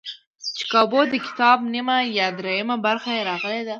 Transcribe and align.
چې 0.55 0.63
کابو 0.73 0.99
دکتاب 1.15 1.57
نیمه 1.73 1.97
یا 2.19 2.27
درېیمه 2.39 2.75
برخه 2.85 3.09
یې 3.17 3.21
راغلي 3.29 3.61
دي. 3.63 3.69